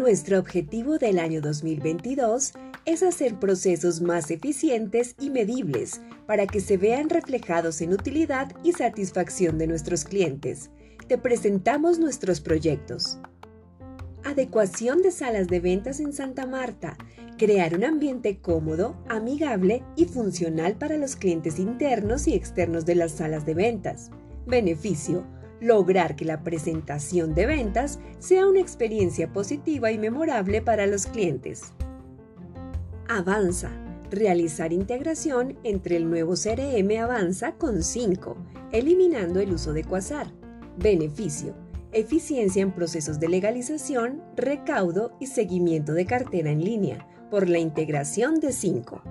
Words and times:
Nuestro 0.00 0.38
objetivo 0.38 0.96
del 0.96 1.18
año 1.18 1.42
2022 1.42 2.54
es 2.86 3.02
hacer 3.02 3.38
procesos 3.38 4.00
más 4.00 4.30
eficientes 4.30 5.14
y 5.20 5.28
medibles 5.28 6.00
para 6.26 6.46
que 6.46 6.60
se 6.60 6.78
vean 6.78 7.10
reflejados 7.10 7.82
en 7.82 7.92
utilidad 7.92 8.50
y 8.64 8.72
satisfacción 8.72 9.58
de 9.58 9.66
nuestros 9.66 10.04
clientes. 10.04 10.70
Te 11.06 11.18
presentamos 11.18 11.98
nuestros 11.98 12.40
proyectos. 12.40 13.18
Adecuación 14.24 15.02
de 15.02 15.10
salas 15.10 15.48
de 15.48 15.60
ventas 15.60 16.00
en 16.00 16.14
Santa 16.14 16.46
Marta. 16.46 16.96
Crear 17.36 17.76
un 17.76 17.84
ambiente 17.84 18.38
cómodo, 18.38 18.96
amigable 19.06 19.82
y 19.96 20.06
funcional 20.06 20.76
para 20.76 20.96
los 20.96 21.14
clientes 21.14 21.58
internos 21.58 22.26
y 22.26 22.32
externos 22.32 22.86
de 22.86 22.94
las 22.94 23.12
salas 23.12 23.44
de 23.44 23.52
ventas. 23.52 24.10
Beneficio 24.46 25.26
lograr 25.60 26.16
que 26.16 26.24
la 26.24 26.42
presentación 26.42 27.34
de 27.34 27.46
ventas 27.46 27.98
sea 28.18 28.46
una 28.46 28.60
experiencia 28.60 29.32
positiva 29.32 29.92
y 29.92 29.98
memorable 29.98 30.62
para 30.62 30.86
los 30.86 31.06
clientes. 31.06 31.72
Avanza. 33.08 33.70
Realizar 34.10 34.72
integración 34.72 35.56
entre 35.62 35.96
el 35.96 36.10
nuevo 36.10 36.34
CRM 36.34 37.00
Avanza 37.00 37.52
con 37.52 37.84
5, 37.84 38.36
eliminando 38.72 39.38
el 39.38 39.52
uso 39.52 39.72
de 39.72 39.84
Quasar. 39.84 40.32
Beneficio. 40.78 41.54
Eficiencia 41.92 42.62
en 42.62 42.72
procesos 42.72 43.20
de 43.20 43.28
legalización, 43.28 44.22
recaudo 44.36 45.16
y 45.20 45.26
seguimiento 45.26 45.92
de 45.92 46.06
cartera 46.06 46.50
en 46.50 46.64
línea 46.64 47.06
por 47.30 47.48
la 47.48 47.58
integración 47.58 48.40
de 48.40 48.52
5. 48.52 49.02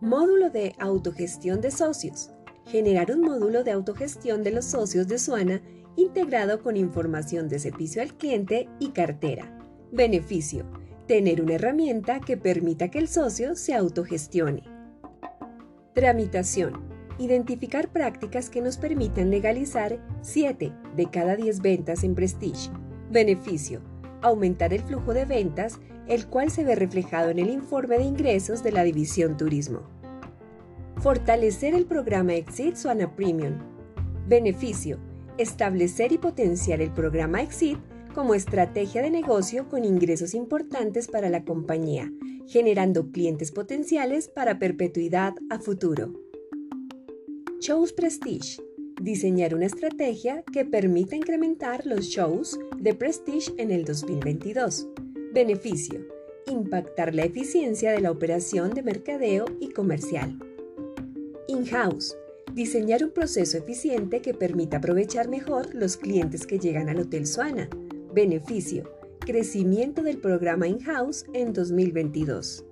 Módulo 0.00 0.50
de 0.50 0.76
autogestión 0.78 1.60
de 1.60 1.72
socios 1.72 2.30
generar 2.70 3.10
un 3.10 3.22
módulo 3.22 3.64
de 3.64 3.72
autogestión 3.72 4.42
de 4.42 4.50
los 4.50 4.66
socios 4.66 5.08
de 5.08 5.18
Suana 5.18 5.62
integrado 5.96 6.62
con 6.62 6.76
información 6.76 7.48
de 7.48 7.58
servicio 7.58 8.02
al 8.02 8.14
cliente 8.14 8.68
y 8.78 8.90
cartera. 8.90 9.58
Beneficio. 9.90 10.64
Tener 11.06 11.40
una 11.42 11.54
herramienta 11.54 12.20
que 12.20 12.36
permita 12.36 12.88
que 12.88 12.98
el 12.98 13.08
socio 13.08 13.56
se 13.56 13.74
autogestione. 13.74 14.62
Tramitación. 15.94 16.86
Identificar 17.18 17.88
prácticas 17.88 18.50
que 18.50 18.60
nos 18.60 18.76
permitan 18.76 19.30
legalizar 19.30 19.98
7 20.20 20.72
de 20.94 21.10
cada 21.10 21.34
10 21.34 21.60
ventas 21.62 22.04
en 22.04 22.14
Prestige. 22.14 22.70
Beneficio. 23.10 23.80
Aumentar 24.20 24.72
el 24.74 24.82
flujo 24.82 25.14
de 25.14 25.24
ventas, 25.24 25.80
el 26.06 26.26
cual 26.26 26.50
se 26.50 26.64
ve 26.64 26.74
reflejado 26.74 27.30
en 27.30 27.38
el 27.38 27.50
informe 27.50 27.98
de 27.98 28.04
ingresos 28.04 28.62
de 28.62 28.72
la 28.72 28.84
División 28.84 29.36
Turismo. 29.36 29.97
Fortalecer 31.00 31.74
el 31.74 31.86
programa 31.86 32.34
Exit 32.34 32.74
Suana 32.74 33.14
Premium. 33.14 33.54
Beneficio. 34.26 34.98
Establecer 35.38 36.10
y 36.10 36.18
potenciar 36.18 36.80
el 36.80 36.90
programa 36.90 37.40
Exit 37.40 37.78
como 38.16 38.34
estrategia 38.34 39.00
de 39.00 39.10
negocio 39.10 39.68
con 39.68 39.84
ingresos 39.84 40.34
importantes 40.34 41.06
para 41.06 41.30
la 41.30 41.44
compañía, 41.44 42.10
generando 42.48 43.12
clientes 43.12 43.52
potenciales 43.52 44.26
para 44.26 44.58
perpetuidad 44.58 45.34
a 45.50 45.60
futuro. 45.60 46.14
Shows 47.60 47.92
Prestige. 47.92 48.60
Diseñar 49.00 49.54
una 49.54 49.66
estrategia 49.66 50.42
que 50.52 50.64
permita 50.64 51.14
incrementar 51.14 51.86
los 51.86 52.06
shows 52.06 52.58
de 52.76 52.94
Prestige 52.94 53.52
en 53.58 53.70
el 53.70 53.84
2022. 53.84 54.88
Beneficio. 55.32 56.04
Impactar 56.48 57.14
la 57.14 57.22
eficiencia 57.22 57.92
de 57.92 58.00
la 58.00 58.10
operación 58.10 58.70
de 58.70 58.82
mercadeo 58.82 59.44
y 59.60 59.68
comercial. 59.68 60.40
In-house. 61.58 62.16
Diseñar 62.52 63.02
un 63.02 63.10
proceso 63.10 63.58
eficiente 63.58 64.22
que 64.22 64.32
permita 64.32 64.76
aprovechar 64.76 65.26
mejor 65.26 65.74
los 65.74 65.96
clientes 65.96 66.46
que 66.46 66.60
llegan 66.60 66.88
al 66.88 67.00
Hotel 67.00 67.26
Suana. 67.26 67.68
Beneficio. 68.14 68.88
Crecimiento 69.18 70.04
del 70.04 70.18
programa 70.18 70.68
In-house 70.68 71.26
en 71.32 71.52
2022. 71.52 72.64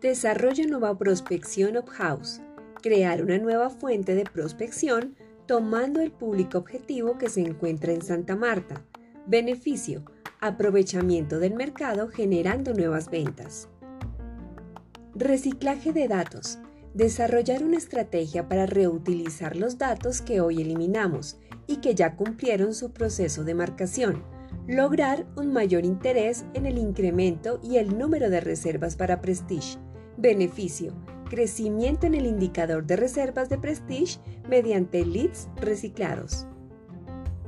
Desarrollo 0.00 0.66
nueva 0.66 0.98
prospección 0.98 1.76
of-house. 1.76 2.40
Crear 2.82 3.22
una 3.22 3.38
nueva 3.38 3.70
fuente 3.70 4.16
de 4.16 4.24
prospección 4.24 5.14
tomando 5.46 6.00
el 6.00 6.10
público 6.10 6.58
objetivo 6.58 7.16
que 7.16 7.28
se 7.28 7.42
encuentra 7.42 7.92
en 7.92 8.02
Santa 8.02 8.34
Marta. 8.34 8.84
Beneficio. 9.28 10.02
Aprovechamiento 10.40 11.38
del 11.38 11.54
mercado 11.54 12.08
generando 12.08 12.74
nuevas 12.74 13.08
ventas. 13.08 13.68
Reciclaje 15.14 15.92
de 15.92 16.08
datos 16.08 16.58
desarrollar 16.94 17.64
una 17.64 17.78
estrategia 17.78 18.48
para 18.48 18.66
reutilizar 18.66 19.56
los 19.56 19.78
datos 19.78 20.20
que 20.20 20.40
hoy 20.40 20.60
eliminamos 20.60 21.38
y 21.66 21.76
que 21.76 21.94
ya 21.94 22.16
cumplieron 22.16 22.74
su 22.74 22.92
proceso 22.92 23.44
de 23.44 23.54
marcación, 23.54 24.22
lograr 24.66 25.26
un 25.36 25.52
mayor 25.52 25.84
interés 25.84 26.44
en 26.54 26.66
el 26.66 26.78
incremento 26.78 27.60
y 27.62 27.76
el 27.76 27.98
número 27.98 28.30
de 28.30 28.40
reservas 28.40 28.96
para 28.96 29.20
Prestige, 29.20 29.78
beneficio, 30.16 30.92
crecimiento 31.30 32.06
en 32.06 32.14
el 32.14 32.26
indicador 32.26 32.86
de 32.86 32.96
reservas 32.96 33.48
de 33.48 33.58
Prestige 33.58 34.18
mediante 34.48 35.04
leads 35.04 35.48
reciclados. 35.56 36.46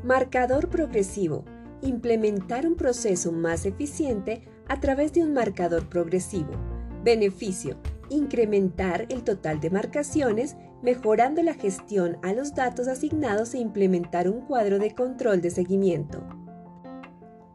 Marcador 0.03 0.69
progresivo, 0.71 1.45
implementar 1.83 2.67
un 2.67 2.77
proceso 2.77 3.31
más 3.31 3.67
eficiente 3.67 4.43
a 4.69 4.81
través 4.81 5.13
de 5.13 5.23
un 5.23 5.35
marcador 5.35 5.89
progresivo, 5.89 6.53
beneficio, 7.03 7.77
incrementar 8.15 9.07
el 9.09 9.25
total 9.25 9.61
de 9.61 9.71
marcaciones, 9.71 10.57
mejorando 10.83 11.43
la 11.43 11.55
gestión 11.55 12.19
a 12.23 12.33
los 12.33 12.55
datos 12.55 12.89
asignados 12.89 13.55
e 13.55 13.59
implementar 13.59 14.29
un 14.29 14.43
cuadro 14.43 14.79
de 14.79 14.95
control 14.95 15.41
de 15.41 15.51
seguimiento. 15.51 16.23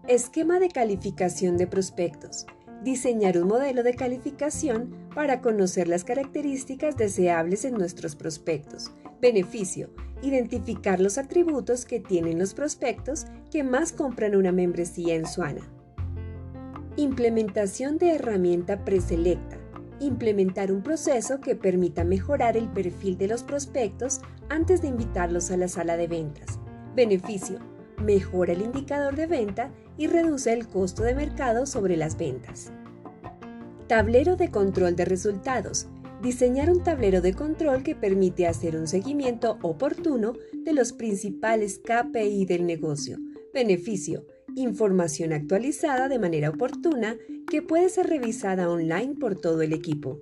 Esquema 0.07 0.59
de 0.59 0.69
calificación 0.69 1.57
de 1.57 1.67
prospectos. 1.67 2.47
Diseñar 2.83 3.37
un 3.37 3.47
modelo 3.47 3.83
de 3.83 3.93
calificación 3.93 4.95
para 5.13 5.41
conocer 5.41 5.87
las 5.87 6.03
características 6.03 6.97
deseables 6.97 7.65
en 7.65 7.73
nuestros 7.75 8.15
prospectos. 8.15 8.91
Beneficio. 9.21 9.89
Identificar 10.21 10.99
los 10.99 11.17
atributos 11.17 11.85
que 11.85 11.99
tienen 11.99 12.39
los 12.39 12.53
prospectos 12.53 13.27
que 13.51 13.63
más 13.63 13.91
compran 13.91 14.35
una 14.35 14.51
membresía 14.51 15.15
en 15.15 15.27
Suana. 15.27 15.61
Implementación 16.95 17.97
de 17.97 18.15
herramienta 18.15 18.83
preselecta 18.83 19.58
implementar 19.99 20.71
un 20.71 20.81
proceso 20.81 21.39
que 21.39 21.55
permita 21.55 22.03
mejorar 22.03 22.57
el 22.57 22.67
perfil 22.69 23.17
de 23.17 23.27
los 23.27 23.43
prospectos 23.43 24.21
antes 24.49 24.81
de 24.81 24.87
invitarlos 24.87 25.51
a 25.51 25.57
la 25.57 25.67
sala 25.67 25.97
de 25.97 26.07
ventas. 26.07 26.59
Beneficio. 26.95 27.59
Mejora 28.03 28.53
el 28.53 28.61
indicador 28.61 29.15
de 29.15 29.27
venta 29.27 29.71
y 29.97 30.07
reduce 30.07 30.53
el 30.53 30.67
costo 30.67 31.03
de 31.03 31.15
mercado 31.15 31.65
sobre 31.65 31.97
las 31.97 32.17
ventas. 32.17 32.71
Tablero 33.87 34.35
de 34.35 34.49
control 34.49 34.95
de 34.95 35.05
resultados. 35.05 35.87
Diseñar 36.21 36.69
un 36.69 36.83
tablero 36.83 37.21
de 37.21 37.33
control 37.33 37.83
que 37.83 37.95
permite 37.95 38.47
hacer 38.47 38.75
un 38.75 38.87
seguimiento 38.87 39.57
oportuno 39.61 40.33
de 40.53 40.73
los 40.73 40.93
principales 40.93 41.79
KPI 41.79 42.45
del 42.45 42.65
negocio. 42.65 43.17
Beneficio 43.53 44.25
información 44.55 45.33
actualizada 45.33 46.09
de 46.09 46.19
manera 46.19 46.49
oportuna 46.49 47.17
que 47.49 47.61
puede 47.61 47.89
ser 47.89 48.07
revisada 48.07 48.69
online 48.69 49.15
por 49.19 49.35
todo 49.35 49.61
el 49.61 49.73
equipo. 49.73 50.19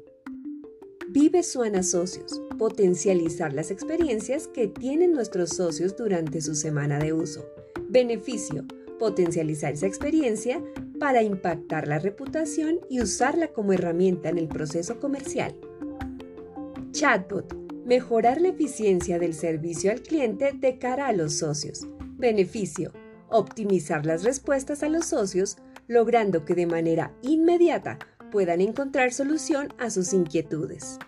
Vive 1.10 1.44
Suana 1.44 1.84
Socios, 1.84 2.42
potencializar 2.58 3.54
las 3.54 3.72
experiencias 3.72 4.48
que 4.48 4.68
tienen 4.68 5.14
nuestros 5.14 5.52
socios 5.52 5.96
durante 5.96 6.42
su 6.42 6.54
semana 6.54 7.00
de 7.00 7.14
uso. 7.14 7.46
Beneficio, 7.90 8.66
potencializar 9.00 9.74
esa 9.74 9.88
experiencia 9.88 10.62
para 11.00 11.24
impactar 11.24 11.88
la 11.88 12.00
reputación 12.00 12.80
y 12.90 13.02
usarla 13.02 13.48
como 13.50 13.74
herramienta 13.74 14.30
en 14.30 14.38
el 14.38 14.48
proceso 14.48 15.00
comercial. 15.00 15.56
Chatbot, 16.92 17.56
mejorar 17.86 18.42
la 18.42 18.50
eficiencia 18.50 19.18
del 19.18 19.34
servicio 19.34 19.92
al 19.92 20.02
cliente 20.02 20.52
de 20.52 20.78
cara 20.78 21.08
a 21.08 21.14
los 21.14 21.36
socios. 21.36 21.88
Beneficio, 22.18 22.92
optimizar 23.30 24.06
las 24.06 24.24
respuestas 24.24 24.84
a 24.84 24.90
los 24.90 25.06
socios, 25.06 25.58
logrando 25.88 26.46
que 26.46 26.56
de 26.56 26.66
manera 26.66 27.14
inmediata 27.22 28.00
puedan 28.32 28.62
encontrar 28.62 29.14
solución 29.14 29.74
a 29.78 29.90
sus 29.90 30.14
inquietudes. 30.14 31.00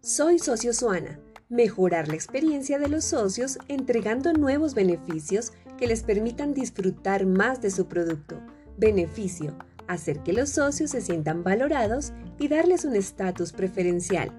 Soy 0.00 0.38
Socio 0.38 0.72
Suana. 0.72 1.18
Mejorar 1.48 2.08
la 2.08 2.14
experiencia 2.14 2.78
de 2.78 2.88
los 2.88 3.04
socios 3.04 3.58
entregando 3.68 4.32
nuevos 4.32 4.74
beneficios 4.74 5.52
que 5.78 5.86
les 5.86 6.02
permitan 6.02 6.54
disfrutar 6.54 7.24
más 7.24 7.60
de 7.60 7.70
su 7.70 7.86
producto. 7.86 8.40
Beneficio. 8.76 9.56
Hacer 9.86 10.20
que 10.24 10.32
los 10.32 10.50
socios 10.50 10.90
se 10.90 11.00
sientan 11.00 11.44
valorados 11.44 12.12
y 12.38 12.48
darles 12.48 12.84
un 12.84 12.96
estatus 12.96 13.52
preferencial. 13.52 14.32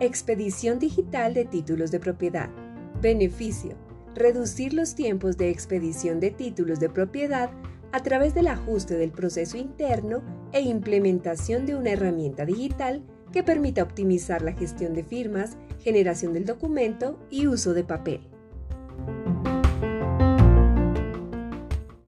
Expedición 0.00 0.78
digital 0.78 1.34
de 1.34 1.44
títulos 1.44 1.90
de 1.90 2.00
propiedad. 2.00 2.48
Beneficio 3.02 3.76
reducir 4.14 4.74
los 4.74 4.94
tiempos 4.94 5.36
de 5.36 5.50
expedición 5.50 6.20
de 6.20 6.30
títulos 6.30 6.80
de 6.80 6.88
propiedad 6.88 7.50
a 7.92 8.02
través 8.02 8.34
del 8.34 8.48
ajuste 8.48 8.94
del 8.94 9.10
proceso 9.10 9.56
interno 9.56 10.22
e 10.52 10.60
implementación 10.60 11.66
de 11.66 11.76
una 11.76 11.90
herramienta 11.90 12.44
digital 12.44 13.02
que 13.32 13.42
permita 13.42 13.82
optimizar 13.82 14.42
la 14.42 14.52
gestión 14.52 14.94
de 14.94 15.04
firmas, 15.04 15.56
generación 15.80 16.32
del 16.32 16.44
documento 16.44 17.18
y 17.30 17.46
uso 17.46 17.74
de 17.74 17.84
papel. 17.84 18.20